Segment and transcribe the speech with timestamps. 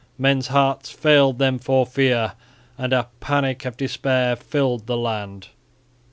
[0.17, 2.33] Men's hearts failed them for fear,
[2.75, 5.49] and a panic of despair filled the land.